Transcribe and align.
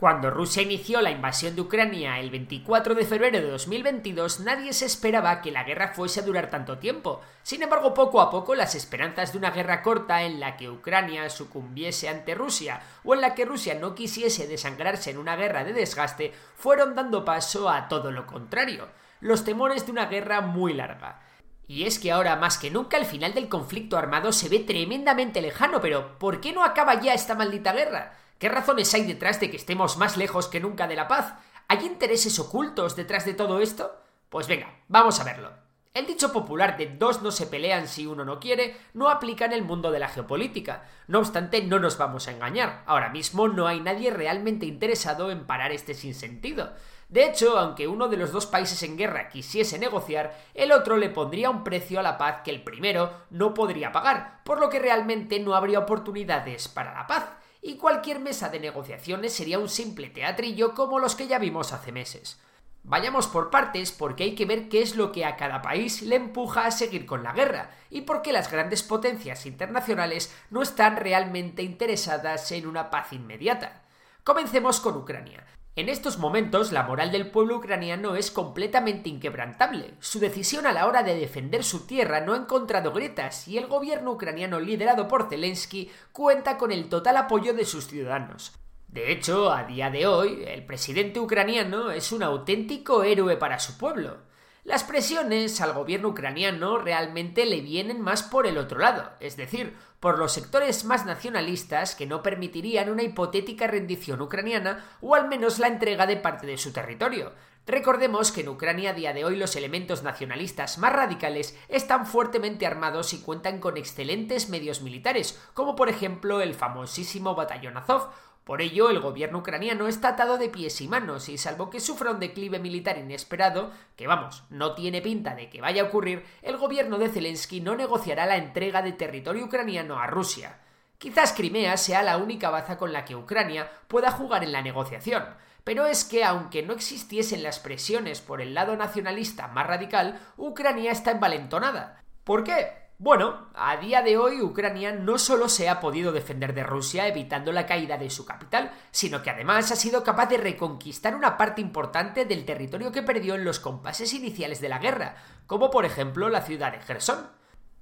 Cuando 0.00 0.30
Rusia 0.30 0.62
inició 0.62 1.02
la 1.02 1.10
invasión 1.10 1.54
de 1.54 1.60
Ucrania 1.60 2.20
el 2.20 2.30
24 2.30 2.94
de 2.94 3.04
febrero 3.04 3.38
de 3.38 3.50
2022, 3.50 4.40
nadie 4.40 4.72
se 4.72 4.86
esperaba 4.86 5.42
que 5.42 5.50
la 5.50 5.62
guerra 5.62 5.88
fuese 5.88 6.20
a 6.20 6.22
durar 6.22 6.48
tanto 6.48 6.78
tiempo. 6.78 7.20
Sin 7.42 7.62
embargo, 7.62 7.92
poco 7.92 8.22
a 8.22 8.30
poco 8.30 8.54
las 8.54 8.74
esperanzas 8.74 9.32
de 9.32 9.36
una 9.36 9.50
guerra 9.50 9.82
corta 9.82 10.22
en 10.22 10.40
la 10.40 10.56
que 10.56 10.70
Ucrania 10.70 11.28
sucumbiese 11.28 12.08
ante 12.08 12.34
Rusia 12.34 12.80
o 13.04 13.12
en 13.12 13.20
la 13.20 13.34
que 13.34 13.44
Rusia 13.44 13.74
no 13.74 13.94
quisiese 13.94 14.46
desangrarse 14.46 15.10
en 15.10 15.18
una 15.18 15.36
guerra 15.36 15.64
de 15.64 15.74
desgaste 15.74 16.32
fueron 16.56 16.94
dando 16.94 17.22
paso 17.22 17.68
a 17.68 17.86
todo 17.88 18.10
lo 18.10 18.26
contrario, 18.26 18.88
los 19.20 19.44
temores 19.44 19.84
de 19.84 19.92
una 19.92 20.06
guerra 20.06 20.40
muy 20.40 20.72
larga. 20.72 21.20
Y 21.66 21.84
es 21.84 21.98
que 21.98 22.10
ahora 22.10 22.36
más 22.36 22.56
que 22.56 22.70
nunca 22.70 22.96
el 22.96 23.04
final 23.04 23.34
del 23.34 23.50
conflicto 23.50 23.98
armado 23.98 24.32
se 24.32 24.48
ve 24.48 24.60
tremendamente 24.60 25.42
lejano, 25.42 25.78
pero 25.82 26.18
¿por 26.18 26.40
qué 26.40 26.54
no 26.54 26.64
acaba 26.64 26.98
ya 27.02 27.12
esta 27.12 27.34
maldita 27.34 27.74
guerra? 27.74 28.14
¿Qué 28.40 28.48
razones 28.48 28.94
hay 28.94 29.04
detrás 29.04 29.38
de 29.38 29.50
que 29.50 29.58
estemos 29.58 29.98
más 29.98 30.16
lejos 30.16 30.48
que 30.48 30.60
nunca 30.60 30.88
de 30.88 30.96
la 30.96 31.08
paz? 31.08 31.34
¿Hay 31.68 31.84
intereses 31.84 32.38
ocultos 32.38 32.96
detrás 32.96 33.26
de 33.26 33.34
todo 33.34 33.60
esto? 33.60 33.94
Pues 34.30 34.48
venga, 34.48 34.80
vamos 34.88 35.20
a 35.20 35.24
verlo. 35.24 35.50
El 35.92 36.06
dicho 36.06 36.32
popular 36.32 36.78
de 36.78 36.86
dos 36.86 37.20
no 37.20 37.32
se 37.32 37.46
pelean 37.46 37.86
si 37.86 38.06
uno 38.06 38.24
no 38.24 38.40
quiere 38.40 38.78
no 38.94 39.10
aplica 39.10 39.44
en 39.44 39.52
el 39.52 39.62
mundo 39.62 39.90
de 39.90 39.98
la 39.98 40.08
geopolítica. 40.08 40.88
No 41.06 41.18
obstante, 41.18 41.62
no 41.62 41.78
nos 41.80 41.98
vamos 41.98 42.28
a 42.28 42.30
engañar. 42.30 42.82
Ahora 42.86 43.10
mismo 43.10 43.46
no 43.46 43.66
hay 43.66 43.80
nadie 43.80 44.10
realmente 44.10 44.64
interesado 44.64 45.30
en 45.30 45.44
parar 45.44 45.70
este 45.70 45.92
sinsentido. 45.92 46.72
De 47.10 47.26
hecho, 47.26 47.58
aunque 47.58 47.88
uno 47.88 48.08
de 48.08 48.16
los 48.16 48.32
dos 48.32 48.46
países 48.46 48.82
en 48.82 48.96
guerra 48.96 49.28
quisiese 49.28 49.78
negociar, 49.78 50.34
el 50.54 50.72
otro 50.72 50.96
le 50.96 51.10
pondría 51.10 51.50
un 51.50 51.62
precio 51.62 52.00
a 52.00 52.02
la 52.02 52.16
paz 52.16 52.38
que 52.42 52.52
el 52.52 52.62
primero 52.62 53.12
no 53.28 53.52
podría 53.52 53.92
pagar, 53.92 54.40
por 54.44 54.60
lo 54.60 54.70
que 54.70 54.78
realmente 54.78 55.40
no 55.40 55.54
habría 55.54 55.80
oportunidades 55.80 56.68
para 56.68 56.94
la 56.94 57.06
paz 57.06 57.39
y 57.62 57.76
cualquier 57.76 58.20
mesa 58.20 58.48
de 58.48 58.60
negociaciones 58.60 59.32
sería 59.32 59.58
un 59.58 59.68
simple 59.68 60.10
teatrillo 60.10 60.74
como 60.74 60.98
los 60.98 61.14
que 61.14 61.26
ya 61.26 61.38
vimos 61.38 61.72
hace 61.72 61.92
meses. 61.92 62.40
Vayamos 62.82 63.26
por 63.26 63.50
partes 63.50 63.92
porque 63.92 64.24
hay 64.24 64.34
que 64.34 64.46
ver 64.46 64.68
qué 64.68 64.80
es 64.80 64.96
lo 64.96 65.12
que 65.12 65.26
a 65.26 65.36
cada 65.36 65.60
país 65.60 66.00
le 66.00 66.16
empuja 66.16 66.64
a 66.64 66.70
seguir 66.70 67.04
con 67.04 67.22
la 67.22 67.32
guerra 67.32 67.70
y 67.90 68.02
por 68.02 68.22
qué 68.22 68.32
las 68.32 68.50
grandes 68.50 68.82
potencias 68.82 69.44
internacionales 69.44 70.34
no 70.48 70.62
están 70.62 70.96
realmente 70.96 71.62
interesadas 71.62 72.50
en 72.52 72.66
una 72.66 72.90
paz 72.90 73.12
inmediata. 73.12 73.82
Comencemos 74.24 74.80
con 74.80 74.96
Ucrania. 74.96 75.44
En 75.76 75.88
estos 75.88 76.18
momentos, 76.18 76.72
la 76.72 76.82
moral 76.82 77.12
del 77.12 77.30
pueblo 77.30 77.56
ucraniano 77.56 78.16
es 78.16 78.32
completamente 78.32 79.08
inquebrantable. 79.08 79.94
Su 80.00 80.18
decisión 80.18 80.66
a 80.66 80.72
la 80.72 80.86
hora 80.86 81.04
de 81.04 81.14
defender 81.14 81.62
su 81.62 81.86
tierra 81.86 82.20
no 82.20 82.34
ha 82.34 82.38
encontrado 82.38 82.92
grietas 82.92 83.46
y 83.46 83.56
el 83.56 83.68
gobierno 83.68 84.10
ucraniano 84.10 84.58
liderado 84.58 85.06
por 85.06 85.28
Zelensky 85.28 85.90
cuenta 86.12 86.58
con 86.58 86.72
el 86.72 86.88
total 86.88 87.16
apoyo 87.18 87.54
de 87.54 87.64
sus 87.64 87.86
ciudadanos. 87.86 88.52
De 88.88 89.12
hecho, 89.12 89.52
a 89.52 89.62
día 89.62 89.88
de 89.90 90.08
hoy, 90.08 90.42
el 90.44 90.66
presidente 90.66 91.20
ucraniano 91.20 91.92
es 91.92 92.10
un 92.10 92.24
auténtico 92.24 93.04
héroe 93.04 93.36
para 93.36 93.60
su 93.60 93.78
pueblo. 93.78 94.29
Las 94.62 94.84
presiones 94.84 95.58
al 95.62 95.72
gobierno 95.72 96.08
ucraniano 96.08 96.76
realmente 96.76 97.46
le 97.46 97.62
vienen 97.62 98.00
más 98.02 98.22
por 98.22 98.46
el 98.46 98.58
otro 98.58 98.78
lado, 98.78 99.10
es 99.18 99.38
decir, 99.38 99.74
por 100.00 100.18
los 100.18 100.32
sectores 100.32 100.84
más 100.84 101.06
nacionalistas 101.06 101.94
que 101.94 102.06
no 102.06 102.22
permitirían 102.22 102.90
una 102.90 103.02
hipotética 103.02 103.66
rendición 103.66 104.20
ucraniana 104.20 104.84
o 105.00 105.14
al 105.14 105.28
menos 105.28 105.58
la 105.58 105.68
entrega 105.68 106.06
de 106.06 106.18
parte 106.18 106.46
de 106.46 106.58
su 106.58 106.72
territorio. 106.72 107.32
Recordemos 107.66 108.32
que 108.32 108.42
en 108.42 108.48
Ucrania 108.48 108.90
a 108.90 108.94
día 108.94 109.12
de 109.14 109.24
hoy 109.24 109.36
los 109.36 109.56
elementos 109.56 110.02
nacionalistas 110.02 110.76
más 110.78 110.92
radicales 110.92 111.58
están 111.68 112.04
fuertemente 112.04 112.66
armados 112.66 113.14
y 113.14 113.20
cuentan 113.20 113.60
con 113.60 113.76
excelentes 113.78 114.48
medios 114.50 114.82
militares, 114.82 115.40
como 115.54 115.76
por 115.76 115.88
ejemplo 115.88 116.40
el 116.42 116.54
famosísimo 116.54 117.34
Batallón 117.34 117.76
Azov 117.76 118.10
por 118.50 118.62
ello, 118.62 118.90
el 118.90 118.98
gobierno 118.98 119.38
ucraniano 119.38 119.86
está 119.86 120.08
atado 120.08 120.36
de 120.36 120.48
pies 120.48 120.80
y 120.80 120.88
manos 120.88 121.28
y 121.28 121.38
salvo 121.38 121.70
que 121.70 121.78
sufra 121.78 122.10
un 122.10 122.18
declive 122.18 122.58
militar 122.58 122.98
inesperado, 122.98 123.70
que 123.94 124.08
vamos, 124.08 124.42
no 124.50 124.74
tiene 124.74 125.00
pinta 125.00 125.36
de 125.36 125.48
que 125.48 125.60
vaya 125.60 125.82
a 125.82 125.84
ocurrir, 125.84 126.24
el 126.42 126.56
gobierno 126.56 126.98
de 126.98 127.10
Zelensky 127.10 127.60
no 127.60 127.76
negociará 127.76 128.26
la 128.26 128.38
entrega 128.38 128.82
de 128.82 128.90
territorio 128.90 129.44
ucraniano 129.44 130.00
a 130.00 130.08
Rusia. 130.08 130.58
Quizás 130.98 131.32
Crimea 131.32 131.76
sea 131.76 132.02
la 132.02 132.16
única 132.16 132.50
baza 132.50 132.76
con 132.76 132.92
la 132.92 133.04
que 133.04 133.14
Ucrania 133.14 133.70
pueda 133.86 134.10
jugar 134.10 134.42
en 134.42 134.50
la 134.50 134.62
negociación, 134.62 135.26
pero 135.62 135.86
es 135.86 136.02
que 136.04 136.24
aunque 136.24 136.64
no 136.64 136.72
existiesen 136.72 137.44
las 137.44 137.60
presiones 137.60 138.20
por 138.20 138.40
el 138.40 138.54
lado 138.54 138.74
nacionalista 138.74 139.46
más 139.46 139.68
radical, 139.68 140.18
Ucrania 140.36 140.90
está 140.90 141.12
envalentonada. 141.12 142.02
¿Por 142.24 142.42
qué? 142.42 142.79
Bueno, 143.02 143.46
a 143.54 143.78
día 143.78 144.02
de 144.02 144.18
hoy 144.18 144.42
Ucrania 144.42 144.92
no 144.92 145.16
solo 145.16 145.48
se 145.48 145.70
ha 145.70 145.80
podido 145.80 146.12
defender 146.12 146.52
de 146.52 146.64
Rusia 146.64 147.08
evitando 147.08 147.50
la 147.50 147.64
caída 147.64 147.96
de 147.96 148.10
su 148.10 148.26
capital, 148.26 148.72
sino 148.90 149.22
que 149.22 149.30
además 149.30 149.72
ha 149.72 149.76
sido 149.76 150.04
capaz 150.04 150.26
de 150.26 150.36
reconquistar 150.36 151.14
una 151.14 151.38
parte 151.38 151.62
importante 151.62 152.26
del 152.26 152.44
territorio 152.44 152.92
que 152.92 153.00
perdió 153.00 153.36
en 153.36 153.44
los 153.46 153.58
compases 153.58 154.12
iniciales 154.12 154.60
de 154.60 154.68
la 154.68 154.80
guerra, 154.80 155.16
como 155.46 155.70
por 155.70 155.86
ejemplo 155.86 156.28
la 156.28 156.42
ciudad 156.42 156.72
de 156.72 156.80
Gerson. 156.80 157.30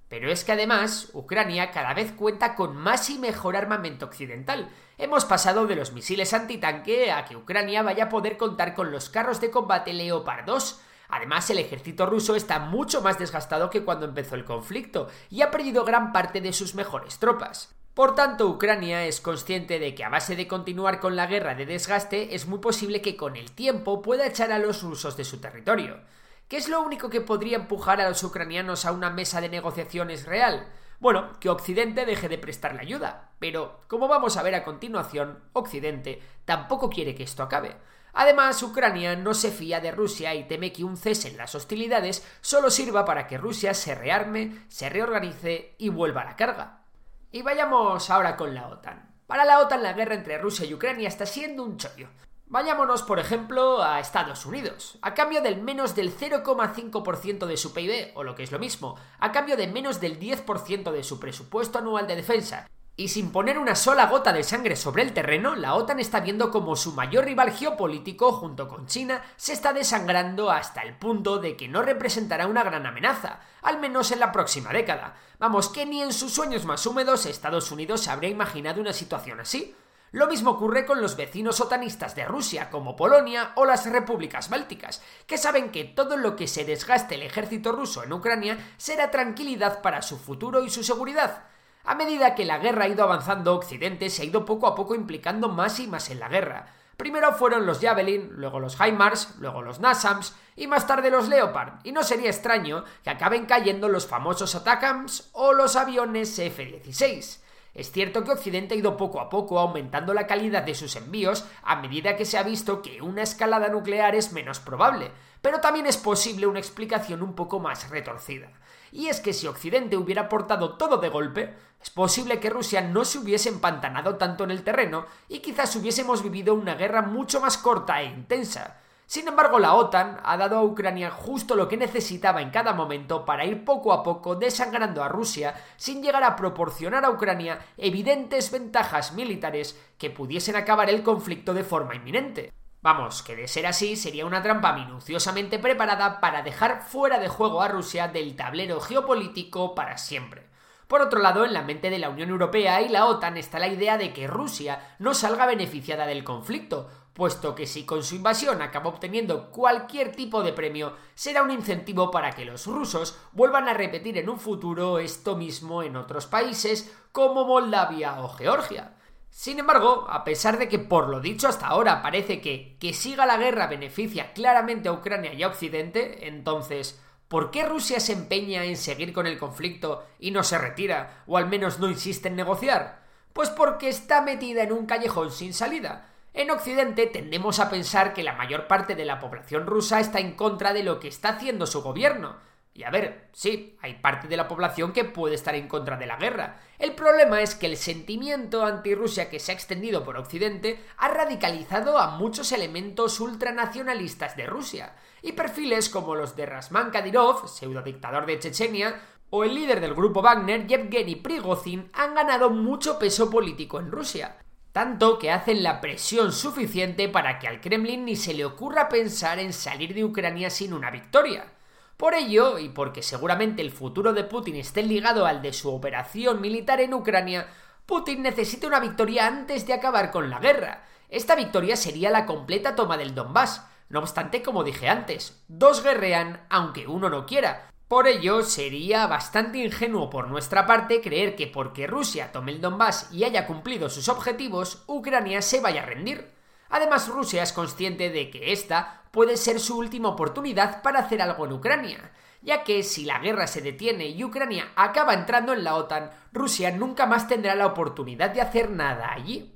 Pero 0.09 0.31
es 0.31 0.45
que 0.45 0.53
además 0.53 1.11
Ucrania 1.15 1.73
cada 1.73 1.95
vez 1.95 2.13
cuenta 2.13 2.55
con 2.55 2.77
más 2.77 3.11
y 3.11 3.19
mejor 3.19 3.57
armamento 3.57 4.07
occidental. 4.07 4.69
Hemos 4.99 5.25
pasado 5.25 5.67
de 5.67 5.75
los 5.75 5.91
misiles 5.91 6.33
antitanque 6.33 7.11
a 7.11 7.25
que 7.25 7.35
Ucrania 7.35 7.83
vaya 7.83 8.05
a 8.05 8.09
poder 8.09 8.37
contar 8.37 8.73
con 8.73 8.93
los 8.93 9.11
carros 9.11 9.41
de 9.41 9.51
combate 9.51 9.93
Leopard 9.95 10.45
2, 10.45 10.81
Además, 11.09 11.49
el 11.51 11.59
ejército 11.59 12.07
ruso 12.07 12.37
está 12.37 12.59
mucho 12.59 13.01
más 13.01 13.19
desgastado 13.19 13.71
que 13.71 13.85
cuando 13.85 14.07
empezó 14.07 14.35
el 14.35 14.45
conflicto 14.45 15.09
y 15.31 15.43
ha 15.43 15.51
perdido 15.51 15.85
gran 15.85 16.13
parte 16.13 16.41
de 16.41 16.53
sus 16.53 16.75
mejores 16.75 17.19
tropas. 17.19 17.75
Por 17.95 18.15
tanto, 18.15 18.47
Ucrania 18.47 19.07
es 19.07 19.21
consciente 19.21 19.81
de 19.81 19.95
que 19.95 20.05
a 20.05 20.09
base 20.09 20.37
de 20.37 20.47
continuar 20.47 21.01
con 21.01 21.17
la 21.17 21.27
guerra 21.27 21.57
de 21.57 21.67
desgaste 21.67 22.35
es 22.35 22.47
muy 22.47 22.61
posible 22.61 23.03
que 23.03 23.17
con 23.17 23.35
el 23.35 23.51
tiempo 23.51 24.03
pueda 24.03 24.27
echar 24.27 24.53
a 24.53 24.59
los 24.61 24.83
rusos 24.83 25.17
de 25.17 25.25
su 25.25 25.41
territorio. 25.41 25.99
¿Qué 26.47 26.59
es 26.59 26.69
lo 26.69 26.81
único 26.81 27.11
que 27.11 27.21
podría 27.21 27.57
empujar 27.57 28.01
a 28.01 28.09
los 28.09 28.23
ucranianos 28.23 28.85
a 28.85 28.93
una 28.93 29.11
mesa 29.11 29.41
de 29.41 29.49
negociaciones 29.49 30.27
real? 30.27 30.69
Bueno, 31.01 31.39
que 31.41 31.49
Occidente 31.49 32.07
deje 32.07 32.29
de 32.29 32.39
prestarle 32.39 32.83
ayuda. 32.83 33.33
Pero, 33.39 33.81
como 33.89 34.09
vamos 34.09 34.37
a 34.37 34.43
ver 34.43 34.55
a 34.55 34.65
continuación, 34.65 35.43
Occidente 35.53 36.23
tampoco 36.45 36.91
quiere 36.91 37.15
que 37.15 37.25
esto 37.25 37.43
acabe. 37.43 37.77
Además, 38.13 38.63
Ucrania 38.63 39.17
no 39.17 39.35
se 39.35 39.51
fía 39.51 39.81
de 39.81 39.91
Rusia 39.91 40.35
y 40.35 40.45
teme 40.45 40.73
que 40.73 40.85
un 40.85 40.97
cese 40.97 41.29
en 41.29 41.37
las 41.37 41.55
hostilidades 41.55 42.27
solo 42.41 42.71
sirva 42.71 43.05
para 43.05 43.27
que 43.27 43.39
Rusia 43.39 43.75
se 43.75 43.95
rearme, 43.95 44.65
se 44.69 44.89
reorganice 44.89 45.75
y 45.79 45.89
vuelva 45.89 46.23
a 46.23 46.27
la 46.27 46.37
carga. 46.37 46.83
Y 47.31 47.43
vayamos 47.43 48.11
ahora 48.11 48.37
con 48.37 48.55
la 48.55 48.69
OTAN. 48.69 49.15
Para 49.27 49.45
la 49.45 49.61
OTAN 49.61 49.83
la 49.83 49.93
guerra 49.93 50.15
entre 50.15 50.39
Rusia 50.39 50.65
y 50.65 50.75
Ucrania 50.75 51.09
está 51.09 51.27
siendo 51.27 51.63
un 51.63 51.77
chollo. 51.77 52.09
Vayámonos, 52.51 53.03
por 53.03 53.19
ejemplo, 53.19 53.83
a 53.83 54.01
Estados 54.01 54.47
Unidos. 54.47 54.99
A 55.03 55.13
cambio 55.13 55.43
del 55.43 55.61
menos 55.61 55.95
del 55.95 56.17
0,5% 56.17 57.45
de 57.45 57.59
su 57.59 57.75
PIB, 57.75 58.13
o 58.15 58.25
lo 58.25 58.35
que 58.35 58.43
es 58.43 58.51
lo 58.51 58.59
mismo, 58.59 58.97
a 59.19 59.33
cambio 59.33 59.55
de 59.59 59.67
menos 59.67 60.01
del 60.01 60.19
10% 60.19 60.91
de 60.91 61.05
su 61.05 61.21
presupuesto 61.21 61.79
anual 61.79 62.07
de 62.07 62.17
defensa, 62.17 62.67
y 62.99 63.07
sin 63.07 63.31
poner 63.31 63.61
una 63.61 63.77
sola 63.77 64.07
gota 64.07 64.33
de 64.33 64.43
sangre 64.43 64.75
sobre 64.75 65.05
el 65.05 65.15
terreno, 65.15 65.55
la 65.55 65.77
OTAN 65.77 66.01
está 66.01 66.19
viendo 66.19 66.51
como 66.51 66.75
su 66.75 66.95
mayor 66.95 67.27
rival 67.27 67.53
geopolítico, 67.53 68.33
junto 68.33 68.67
con 68.67 68.89
China, 68.89 69.23
se 69.37 69.53
está 69.53 69.73
desangrando 69.73 70.51
hasta 70.51 70.83
el 70.83 70.97
punto 70.97 71.39
de 71.39 71.57
que 71.57 71.69
no 71.69 71.83
representará 71.83 72.49
una 72.49 72.65
gran 72.65 72.87
amenaza, 72.87 73.39
al 73.63 73.79
menos 73.79 74.11
en 74.11 74.19
la 74.19 74.33
próxima 74.33 74.73
década. 74.73 75.15
Vamos, 75.39 75.69
que 75.69 75.87
ni 75.87 76.03
en 76.03 76.13
sus 76.13 76.33
sueños 76.33 76.65
más 76.65 76.85
húmedos 76.87 77.25
Estados 77.25 77.71
Unidos 77.71 78.09
habría 78.09 78.31
imaginado 78.31 78.81
una 78.81 78.93
situación 78.93 79.39
así. 79.39 79.77
Lo 80.11 80.27
mismo 80.27 80.51
ocurre 80.51 80.85
con 80.85 81.01
los 81.01 81.15
vecinos 81.15 81.61
otanistas 81.61 82.17
de 82.17 82.25
Rusia, 82.25 82.69
como 82.69 82.97
Polonia 82.97 83.53
o 83.55 83.65
las 83.65 83.87
repúblicas 83.87 84.51
bálticas, 84.51 85.03
que 85.29 85.39
saben 85.39 85.71
que 85.71 85.85
todo 85.85 86.17
lo 86.17 86.35
que 86.35 86.49
se 86.49 86.65
desgaste 86.65 87.15
el 87.15 87.23
ejército 87.23 87.71
ruso 87.71 88.03
en 88.03 88.13
Ucrania 88.13 88.59
será 88.77 89.13
tranquilidad 89.13 89.83
para 89.83 90.03
su 90.03 90.19
futuro 90.19 90.65
y 90.65 90.71
su 90.71 90.83
seguridad. 90.83 91.45
A 91.89 91.95
medida 91.95 92.35
que 92.35 92.45
la 92.45 92.59
guerra 92.59 92.85
ha 92.85 92.89
ido 92.89 93.03
avanzando, 93.03 93.55
Occidente 93.55 94.11
se 94.11 94.21
ha 94.21 94.25
ido 94.27 94.45
poco 94.45 94.67
a 94.67 94.75
poco 94.75 94.95
implicando 94.95 95.49
más 95.49 95.81
y 95.81 95.87
más 95.87 96.11
en 96.11 96.21
la 96.21 96.29
guerra. 96.29 96.67
Primero 96.99 97.33
fueron 97.33 97.65
los 97.65 97.81
Javelin, 97.81 98.29
luego 98.35 98.61
los 98.61 98.79
HIMARS, 98.79 99.37
luego 99.39 99.63
los 99.63 99.81
NASAMS 99.81 100.37
y 100.55 100.67
más 100.67 100.87
tarde 100.87 101.11
los 101.11 101.31
Leopard, 101.31 101.79
y 101.85 101.93
no 101.93 102.03
sería 102.03 102.29
extraño 102.29 102.85
que 103.03 103.09
acaben 103.09 103.47
cayendo 103.47 103.89
los 103.89 104.07
famosos 104.07 104.55
ATACAMS 104.55 105.31
o 105.33 105.55
los 105.55 105.77
aviones 105.77 106.39
F-16. 106.39 107.41
Es 107.73 107.91
cierto 107.91 108.23
que 108.23 108.33
Occidente 108.33 108.75
ha 108.75 108.79
ido 108.79 108.99
poco 108.99 109.19
a 109.19 109.31
poco 109.31 109.59
aumentando 109.59 110.13
la 110.13 110.27
calidad 110.27 110.65
de 110.65 110.75
sus 110.75 110.95
envíos 110.95 111.47
a 111.63 111.77
medida 111.77 112.17
que 112.17 112.27
se 112.27 112.37
ha 112.37 112.43
visto 112.43 112.83
que 112.83 113.01
una 113.01 113.23
escalada 113.23 113.71
nuclear 113.71 114.15
es 114.15 114.35
menos 114.35 114.61
probable, 114.61 115.11
pero 115.41 115.61
también 115.61 115.87
es 115.87 115.97
posible 115.97 116.47
una 116.47 116.59
explicación 116.59 117.23
un 117.23 117.35
poco 117.35 117.61
más 117.61 117.89
retorcida. 117.89 118.51
Y 118.93 119.09
es 119.09 119.21
que 119.21 119.33
si 119.33 119.47
Occidente 119.47 119.97
hubiera 119.97 120.23
aportado 120.23 120.77
todo 120.77 120.99
de 120.99 121.09
golpe, 121.09 121.55
es 121.83 121.91
posible 121.91 122.41
que 122.41 122.51
Rusia 122.51 122.81
no 122.81 123.05
se 123.05 123.19
hubiese 123.19 123.49
empantanado 123.49 124.17
tanto 124.17 124.45
en 124.45 124.51
el 124.51 124.65
terreno 124.65 125.07
y 125.29 125.41
quizás 125.41 125.75
hubiésemos 125.77 126.23
vivido 126.23 126.55
una 126.55 126.75
guerra 126.75 127.03
mucho 127.03 127.41
más 127.41 127.59
corta 127.59 128.03
e 128.03 128.07
intensa. 128.07 128.79
Sin 129.07 129.27
embargo, 129.27 129.59
la 129.59 129.73
OTAN 129.73 130.21
ha 130.23 130.37
dado 130.37 130.59
a 130.59 130.63
Ucrania 130.63 131.11
justo 131.11 131.55
lo 131.55 131.67
que 131.67 131.79
necesitaba 131.79 132.43
en 132.43 132.51
cada 132.51 132.75
momento 132.75 133.25
para 133.25 133.47
ir 133.47 133.65
poco 133.65 133.95
a 133.95 134.03
poco 134.03 134.35
desangrando 134.35 135.03
a 135.03 135.09
Rusia 135.09 135.55
sin 135.79 136.03
llegar 136.03 136.25
a 136.25 136.37
proporcionar 136.37 137.07
a 137.07 137.11
Ucrania 137.11 137.59
evidentes 137.79 138.51
ventajas 138.51 139.15
militares 139.15 139.81
que 139.97 140.11
pudiesen 140.11 140.57
acabar 140.57 140.91
el 140.91 141.03
conflicto 141.03 141.55
de 141.55 141.65
forma 141.65 141.95
inminente. 141.95 142.53
Vamos, 142.81 143.23
que 143.23 143.35
de 143.35 143.49
ser 143.49 143.67
así 143.67 143.97
sería 143.97 144.25
una 144.25 144.43
trampa 144.43 144.73
minuciosamente 144.73 145.59
preparada 145.59 146.21
para 146.21 146.43
dejar 146.43 146.83
fuera 146.83 147.19
de 147.19 147.29
juego 147.29 147.61
a 147.61 147.69
Rusia 147.69 148.07
del 148.07 148.37
tablero 148.37 148.81
geopolítico 148.81 149.75
para 149.75 149.99
siempre. 149.99 150.47
Por 150.87 151.03
otro 151.03 151.21
lado, 151.21 151.45
en 151.45 151.53
la 151.53 151.63
mente 151.63 151.91
de 151.91 151.99
la 151.99 152.09
Unión 152.09 152.31
Europea 152.31 152.81
y 152.81 152.89
la 152.89 153.07
OTAN 153.07 153.37
está 153.37 153.59
la 153.59 153.69
idea 153.69 153.99
de 153.99 154.13
que 154.13 154.29
Rusia 154.29 154.95
no 155.01 155.13
salga 155.13 155.45
beneficiada 155.45 156.07
del 156.07 156.25
conflicto, 156.25 156.89
puesto 157.13 157.57
que 157.57 157.67
si 157.67 157.85
con 157.85 158.05
su 158.05 158.15
invasión 158.15 158.63
acaba 158.63 158.89
obteniendo 158.89 159.51
cualquier 159.51 160.15
tipo 160.15 160.45
de 160.45 160.53
premio, 160.53 160.95
será 161.17 161.43
un 161.43 161.51
incentivo 161.51 162.13
para 162.13 162.31
que 162.31 162.45
los 162.45 162.67
rusos 162.67 163.19
vuelvan 163.33 163.69
a 163.69 163.75
repetir 163.75 164.17
en 164.19 164.31
un 164.31 164.39
futuro 164.39 165.01
esto 165.01 165.35
mismo 165.35 165.83
en 165.83 165.97
otros 165.97 166.27
países 166.27 166.97
como 167.11 167.45
Moldavia 167.45 168.21
o 168.23 168.29
Georgia. 168.29 168.95
Sin 169.31 169.59
embargo, 169.59 170.07
a 170.09 170.25
pesar 170.25 170.59
de 170.59 170.69
que 170.69 170.79
por 170.79 171.09
lo 171.09 171.21
dicho 171.21 171.49
hasta 171.49 171.67
ahora 171.67 172.03
parece 172.03 172.41
que 172.41 172.77
que 172.81 172.93
siga 172.93 173.27
la 173.27 173.37
guerra 173.37 173.67
beneficia 173.67 174.33
claramente 174.33 174.89
a 174.89 174.93
Ucrania 174.93 175.33
y 175.33 175.43
a 175.43 175.49
Occidente, 175.49 176.27
entonces, 176.27 177.01
¿Por 177.29 177.51
qué 177.51 177.63
Rusia 177.63 178.01
se 178.01 178.15
empeña 178.15 178.65
en 178.65 178.79
seguir 178.79 179.13
con 179.13 179.27
el 179.27 179.39
conflicto 179.39 180.07
y 180.19 180.31
no 180.31 180.43
se 180.43 180.57
retira, 180.57 181.25
o 181.27 181.37
al 181.37 181.47
menos 181.47 181.79
no 181.79 181.91
insiste 181.91 182.29
en 182.29 182.37
negociar? 182.37 183.03
Pues 183.35 183.51
porque 183.51 183.91
está 183.91 184.23
metida 184.23 184.63
en 184.63 184.73
un 184.73 184.87
callejón 184.87 185.31
sin 185.31 185.53
salida. 185.53 186.09
En 186.33 186.51
Occidente 186.51 187.07
tendemos 187.07 187.61
a 187.61 187.69
pensar 187.69 188.15
que 188.15 188.23
la 188.23 188.33
mayor 188.33 188.67
parte 188.67 188.95
de 188.95 189.05
la 189.05 189.21
población 189.21 189.67
rusa 189.67 190.01
está 190.01 190.21
en 190.21 190.37
contra 190.37 190.73
de 190.73 190.83
lo 190.83 191.01
que 191.01 191.09
está 191.09 191.31
haciendo 191.31 191.67
su 191.67 191.83
gobierno. 191.83 192.37
Y 192.79 192.85
a 192.85 192.91
ver, 192.91 193.29
sí, 193.33 193.77
hay 193.83 193.95
parte 193.95 194.29
de 194.29 194.37
la 194.37 194.47
población 194.47 194.93
que 194.93 195.03
puede 195.03 195.35
estar 195.35 195.57
en 195.57 195.67
contra 195.67 195.97
de 195.97 196.07
la 196.07 196.15
guerra. 196.15 196.61
El 196.79 196.95
problema 196.95 197.43
es 197.43 197.57
que 197.57 197.67
el 197.67 197.77
sentimiento 197.77 198.65
anti-Rusia 198.65 199.29
que 199.29 199.41
se 199.41 199.51
ha 199.51 199.55
extendido 199.57 200.05
por 200.05 200.17
Occidente 200.17 200.79
ha 200.97 201.09
radicalizado 201.09 201.99
a 201.99 202.17
muchos 202.19 202.53
elementos 202.53 203.19
ultranacionalistas 203.19 204.37
de 204.37 204.47
Rusia 204.47 204.95
y 205.23 205.33
perfiles 205.33 205.89
como 205.89 206.15
los 206.15 206.37
de 206.37 206.47
Rasman 206.47 206.93
Kadyrov, 206.93 207.49
pseudodictador 207.49 208.27
de 208.27 208.39
Chechenia, 208.39 209.03
o 209.31 209.43
el 209.43 209.57
líder 209.57 209.81
del 209.81 209.95
grupo 209.95 210.23
Wagner, 210.23 210.69
Yevgeny 210.69 211.17
Prigozhin, 211.17 211.91
han 211.95 212.15
ganado 212.15 212.49
mucho 212.49 212.97
peso 212.97 213.29
político 213.29 213.81
en 213.81 213.91
Rusia. 213.91 214.37
Tanto 214.71 215.19
que 215.19 215.33
hacen 215.33 215.65
la 215.65 215.81
presión 215.81 216.31
suficiente 216.31 217.09
para 217.09 217.41
que 217.41 217.49
al 217.49 217.61
Kremlin 217.61 218.05
ni 218.05 218.15
se 218.15 218.35
le 218.35 218.45
ocurra 218.45 218.89
pensar 218.89 219.41
en 219.41 219.53
salir 219.53 219.95
de 219.95 220.05
Ucrania 220.05 220.49
sin 220.49 220.73
una 220.73 220.93
victoria. 220.93 221.58
Por 221.99 222.15
ello, 222.15 222.61
y 222.61 222.69
porque 222.69 223.03
seguramente 223.03 223.61
el 223.61 223.73
futuro 223.73 224.13
de 224.13 224.23
Putin 224.23 224.55
esté 224.55 224.85
ligado 224.85 225.27
al 225.27 225.43
de 225.43 225.53
su 225.53 225.75
operación 225.75 226.41
militar 226.41 226.81
en 226.81 226.95
Ucrania, 226.95 227.49
Putin 227.87 228.23
necesita 228.23 228.69
una 228.69 228.79
victoria 228.79 229.27
antes 229.27 229.67
de 229.67 229.73
acabar 229.73 230.13
con 230.13 230.31
la 230.31 230.39
guerra. 230.39 230.85
Esta 231.09 231.35
victoria 231.35 231.75
sería 231.75 232.11
la 232.11 232.25
completa 232.25 232.77
toma 232.77 232.97
del 232.97 233.17
Donbass, 233.17 233.67
no 233.89 233.99
obstante, 233.99 234.43
como 234.43 234.63
dije 234.63 234.89
antes, 234.89 235.43
dos 235.49 235.83
guerrean 235.83 236.47
aunque 236.51 236.87
uno 236.87 237.11
no 237.11 237.27
quiera. 237.27 237.69
Por 237.89 238.07
ello, 238.07 238.45
sería 238.45 239.09
bastante 239.09 239.59
ingenuo 239.59 240.09
por 240.09 240.29
nuestra 240.29 240.69
parte 240.69 241.01
creer 241.01 241.35
que 241.35 241.49
porque 241.49 241.89
Rusia 241.89 242.31
tome 242.31 242.53
el 242.53 242.61
Donbass 242.61 243.13
y 243.13 243.25
haya 243.25 243.45
cumplido 243.45 243.91
sus 243.91 244.09
objetivos, 244.09 244.85
Ucrania 244.87 245.43
se 245.43 245.59
vaya 245.59 245.83
a 245.83 245.87
rendir. 245.87 246.38
Además, 246.71 247.09
Rusia 247.09 247.43
es 247.43 247.53
consciente 247.53 248.11
de 248.11 248.31
que 248.31 248.53
esta 248.53 249.03
puede 249.11 249.37
ser 249.37 249.61
su 249.61 249.79
última 249.79 250.09
oportunidad 250.09 250.83
para 250.83 251.01
hacer 251.01 251.23
algo 251.23 251.47
en 251.47 251.53
Ucrania, 251.53 252.13
ya 252.43 252.63
que 252.63 252.83
si 252.83 253.05
la 253.05 253.19
guerra 253.19 253.47
se 253.47 253.63
detiene 253.63 254.07
y 254.07 254.23
Ucrania 254.23 254.69
acaba 254.77 255.15
entrando 255.15 255.53
en 255.53 255.65
la 255.65 255.75
OTAN, 255.75 256.11
Rusia 256.33 256.71
nunca 256.71 257.07
más 257.07 257.27
tendrá 257.27 257.55
la 257.55 257.67
oportunidad 257.67 258.31
de 258.31 258.41
hacer 258.41 258.71
nada 258.71 259.13
allí. 259.13 259.55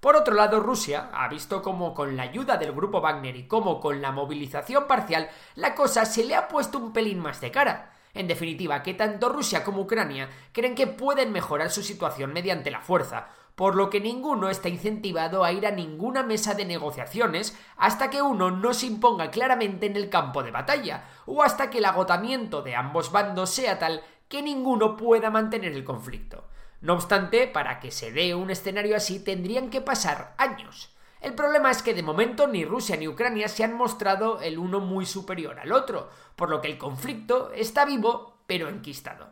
Por 0.00 0.14
otro 0.14 0.34
lado, 0.34 0.60
Rusia 0.60 1.10
ha 1.12 1.28
visto 1.28 1.62
cómo 1.62 1.94
con 1.94 2.16
la 2.16 2.24
ayuda 2.24 2.56
del 2.56 2.72
grupo 2.72 3.00
Wagner 3.00 3.36
y 3.36 3.48
cómo 3.48 3.80
con 3.80 4.00
la 4.02 4.12
movilización 4.12 4.86
parcial 4.86 5.28
la 5.54 5.74
cosa 5.74 6.04
se 6.04 6.24
le 6.24 6.34
ha 6.34 6.48
puesto 6.48 6.78
un 6.78 6.92
pelín 6.92 7.18
más 7.18 7.40
de 7.40 7.50
cara. 7.50 7.92
En 8.14 8.28
definitiva, 8.28 8.82
que 8.82 8.94
tanto 8.94 9.28
Rusia 9.28 9.62
como 9.62 9.82
Ucrania 9.82 10.28
creen 10.52 10.74
que 10.74 10.86
pueden 10.86 11.32
mejorar 11.32 11.70
su 11.70 11.82
situación 11.82 12.32
mediante 12.32 12.70
la 12.70 12.80
fuerza, 12.80 13.28
por 13.56 13.74
lo 13.74 13.90
que 13.90 14.00
ninguno 14.00 14.50
está 14.50 14.68
incentivado 14.68 15.42
a 15.42 15.50
ir 15.50 15.66
a 15.66 15.70
ninguna 15.70 16.22
mesa 16.22 16.54
de 16.54 16.66
negociaciones 16.66 17.58
hasta 17.76 18.10
que 18.10 18.22
uno 18.22 18.50
no 18.50 18.74
se 18.74 18.86
imponga 18.86 19.30
claramente 19.30 19.86
en 19.86 19.96
el 19.96 20.10
campo 20.10 20.42
de 20.42 20.50
batalla, 20.50 21.08
o 21.24 21.42
hasta 21.42 21.70
que 21.70 21.78
el 21.78 21.86
agotamiento 21.86 22.62
de 22.62 22.76
ambos 22.76 23.10
bandos 23.10 23.50
sea 23.50 23.78
tal 23.78 24.02
que 24.28 24.42
ninguno 24.42 24.96
pueda 24.96 25.30
mantener 25.30 25.72
el 25.72 25.84
conflicto. 25.84 26.44
No 26.82 26.92
obstante, 26.92 27.48
para 27.48 27.80
que 27.80 27.90
se 27.90 28.12
dé 28.12 28.34
un 28.34 28.50
escenario 28.50 28.94
así 28.94 29.18
tendrían 29.18 29.70
que 29.70 29.80
pasar 29.80 30.34
años. 30.36 30.94
El 31.22 31.34
problema 31.34 31.70
es 31.70 31.82
que 31.82 31.94
de 31.94 32.02
momento 32.02 32.46
ni 32.46 32.64
Rusia 32.66 32.96
ni 32.96 33.08
Ucrania 33.08 33.48
se 33.48 33.64
han 33.64 33.72
mostrado 33.72 34.40
el 34.40 34.58
uno 34.58 34.80
muy 34.80 35.06
superior 35.06 35.58
al 35.58 35.72
otro, 35.72 36.10
por 36.36 36.50
lo 36.50 36.60
que 36.60 36.68
el 36.68 36.76
conflicto 36.76 37.50
está 37.52 37.86
vivo 37.86 38.42
pero 38.46 38.68
enquistado. 38.68 39.30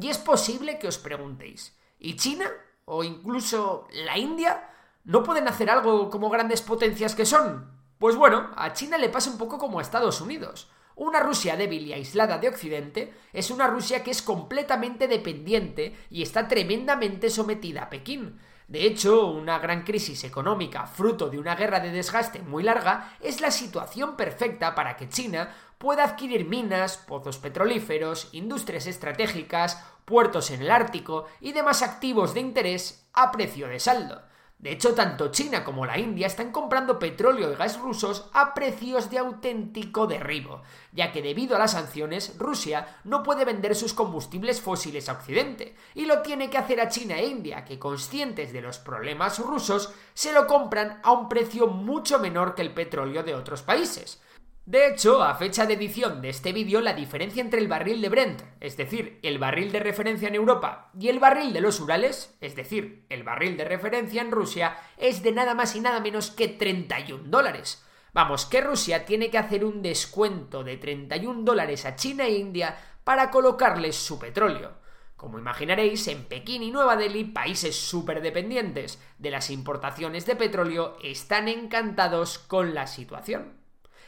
Y 0.00 0.08
es 0.08 0.18
posible 0.18 0.78
que 0.78 0.86
os 0.86 0.98
preguntéis, 0.98 1.76
¿y 1.98 2.16
China? 2.16 2.46
¿O 2.86 3.02
incluso 3.04 3.88
la 3.92 4.18
India? 4.18 4.70
¿No 5.04 5.22
pueden 5.22 5.48
hacer 5.48 5.70
algo 5.70 6.10
como 6.10 6.30
grandes 6.30 6.62
potencias 6.62 7.14
que 7.14 7.26
son? 7.26 7.70
Pues 7.98 8.16
bueno, 8.16 8.50
a 8.56 8.72
China 8.72 8.98
le 8.98 9.08
pasa 9.08 9.30
un 9.30 9.38
poco 9.38 9.58
como 9.58 9.78
a 9.78 9.82
Estados 9.82 10.20
Unidos. 10.20 10.70
Una 10.96 11.20
Rusia 11.20 11.56
débil 11.56 11.86
y 11.86 11.92
aislada 11.92 12.38
de 12.38 12.48
Occidente 12.48 13.12
es 13.32 13.50
una 13.50 13.66
Rusia 13.66 14.04
que 14.04 14.10
es 14.10 14.22
completamente 14.22 15.08
dependiente 15.08 15.96
y 16.10 16.22
está 16.22 16.46
tremendamente 16.46 17.30
sometida 17.30 17.84
a 17.84 17.90
Pekín. 17.90 18.38
De 18.68 18.86
hecho, 18.86 19.26
una 19.26 19.58
gran 19.58 19.82
crisis 19.82 20.24
económica, 20.24 20.86
fruto 20.86 21.28
de 21.28 21.38
una 21.38 21.54
guerra 21.54 21.80
de 21.80 21.90
desgaste 21.90 22.40
muy 22.42 22.62
larga, 22.62 23.16
es 23.20 23.40
la 23.40 23.50
situación 23.50 24.16
perfecta 24.16 24.74
para 24.74 24.96
que 24.96 25.08
China 25.08 25.54
pueda 25.84 26.04
adquirir 26.04 26.48
minas, 26.48 26.96
pozos 26.96 27.36
petrolíferos, 27.36 28.30
industrias 28.32 28.86
estratégicas, 28.86 29.84
puertos 30.06 30.50
en 30.50 30.62
el 30.62 30.70
Ártico 30.70 31.26
y 31.42 31.52
demás 31.52 31.82
activos 31.82 32.32
de 32.32 32.40
interés 32.40 33.06
a 33.12 33.30
precio 33.30 33.68
de 33.68 33.78
saldo. 33.78 34.22
De 34.58 34.72
hecho, 34.72 34.94
tanto 34.94 35.30
China 35.30 35.62
como 35.62 35.84
la 35.84 35.98
India 35.98 36.26
están 36.26 36.52
comprando 36.52 36.98
petróleo 36.98 37.52
y 37.52 37.56
gas 37.56 37.78
rusos 37.78 38.30
a 38.32 38.54
precios 38.54 39.10
de 39.10 39.18
auténtico 39.18 40.06
derribo, 40.06 40.62
ya 40.92 41.12
que 41.12 41.20
debido 41.20 41.54
a 41.54 41.58
las 41.58 41.72
sanciones, 41.72 42.34
Rusia 42.38 43.00
no 43.04 43.22
puede 43.22 43.44
vender 43.44 43.74
sus 43.74 43.92
combustibles 43.92 44.62
fósiles 44.62 45.10
a 45.10 45.12
Occidente, 45.12 45.76
y 45.92 46.06
lo 46.06 46.22
tiene 46.22 46.48
que 46.48 46.56
hacer 46.56 46.80
a 46.80 46.88
China 46.88 47.18
e 47.18 47.26
India, 47.26 47.66
que 47.66 47.78
conscientes 47.78 48.54
de 48.54 48.62
los 48.62 48.78
problemas 48.78 49.38
rusos, 49.38 49.92
se 50.14 50.32
lo 50.32 50.46
compran 50.46 50.98
a 51.02 51.12
un 51.12 51.28
precio 51.28 51.66
mucho 51.66 52.18
menor 52.18 52.54
que 52.54 52.62
el 52.62 52.72
petróleo 52.72 53.22
de 53.22 53.34
otros 53.34 53.60
países. 53.60 54.22
De 54.66 54.88
hecho, 54.88 55.22
a 55.22 55.34
fecha 55.34 55.66
de 55.66 55.74
edición 55.74 56.22
de 56.22 56.30
este 56.30 56.54
vídeo, 56.54 56.80
la 56.80 56.94
diferencia 56.94 57.42
entre 57.42 57.60
el 57.60 57.68
barril 57.68 58.00
de 58.00 58.08
Brent, 58.08 58.40
es 58.60 58.78
decir, 58.78 59.20
el 59.22 59.38
barril 59.38 59.70
de 59.70 59.78
referencia 59.78 60.28
en 60.28 60.34
Europa, 60.34 60.90
y 60.98 61.08
el 61.08 61.18
barril 61.18 61.52
de 61.52 61.60
los 61.60 61.80
Urales, 61.80 62.34
es 62.40 62.56
decir, 62.56 63.04
el 63.10 63.24
barril 63.24 63.58
de 63.58 63.66
referencia 63.66 64.22
en 64.22 64.30
Rusia, 64.30 64.74
es 64.96 65.22
de 65.22 65.32
nada 65.32 65.54
más 65.54 65.76
y 65.76 65.80
nada 65.80 66.00
menos 66.00 66.30
que 66.30 66.48
31 66.48 67.24
dólares. 67.28 67.84
Vamos, 68.14 68.46
que 68.46 68.62
Rusia 68.62 69.04
tiene 69.04 69.28
que 69.28 69.36
hacer 69.36 69.66
un 69.66 69.82
descuento 69.82 70.64
de 70.64 70.78
31 70.78 71.42
dólares 71.42 71.84
a 71.84 71.94
China 71.94 72.24
e 72.24 72.38
India 72.38 72.74
para 73.04 73.30
colocarles 73.30 73.96
su 73.96 74.18
petróleo. 74.18 74.72
Como 75.14 75.38
imaginaréis, 75.38 76.08
en 76.08 76.24
Pekín 76.24 76.62
y 76.62 76.70
Nueva 76.70 76.96
Delhi, 76.96 77.24
países 77.24 77.76
súper 77.76 78.22
dependientes 78.22 78.98
de 79.18 79.30
las 79.30 79.50
importaciones 79.50 80.24
de 80.24 80.36
petróleo, 80.36 80.96
están 81.02 81.48
encantados 81.48 82.38
con 82.38 82.72
la 82.72 82.86
situación. 82.86 83.63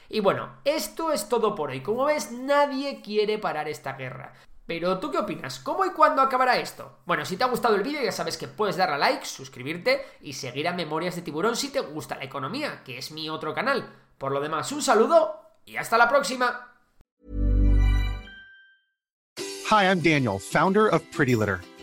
Y 0.08 0.20
bueno, 0.20 0.56
esto 0.64 1.12
es 1.12 1.28
todo 1.28 1.54
por 1.54 1.70
hoy. 1.70 1.82
Como 1.82 2.04
ves, 2.04 2.32
nadie 2.32 3.00
quiere 3.02 3.38
parar 3.38 3.68
esta 3.68 3.94
guerra. 3.94 4.32
Pero 4.66 4.98
¿tú 4.98 5.12
qué 5.12 5.18
opinas? 5.18 5.60
¿Cómo 5.60 5.84
y 5.84 5.90
cuándo 5.90 6.20
acabará 6.20 6.58
esto? 6.58 6.98
Bueno, 7.06 7.24
si 7.24 7.36
te 7.36 7.44
ha 7.44 7.48
gustado 7.48 7.76
el 7.76 7.84
vídeo 7.84 8.02
ya 8.02 8.10
sabes 8.10 8.36
que 8.36 8.48
puedes 8.48 8.76
darle 8.76 8.96
a 8.96 8.98
like, 8.98 9.24
suscribirte 9.24 10.04
y 10.20 10.32
seguir 10.32 10.66
a 10.66 10.72
Memorias 10.72 11.14
de 11.14 11.22
Tiburón 11.22 11.54
si 11.54 11.68
te 11.68 11.80
gusta 11.80 12.16
la 12.16 12.24
economía, 12.24 12.82
que 12.84 12.98
es 12.98 13.12
mi 13.12 13.28
otro 13.28 13.54
canal. 13.54 13.88
Por 14.18 14.32
lo 14.32 14.40
demás, 14.40 14.72
un 14.72 14.82
saludo 14.82 15.40
y 15.64 15.76
hasta 15.76 15.96
la 15.96 16.08
próxima. 16.08 16.72
Hi, 19.70 19.84
I'm 19.84 20.00
Daniel, 20.00 20.38
founder 20.38 20.88
of 20.92 21.02
Pretty 21.16 21.34
Litter. 21.34 21.60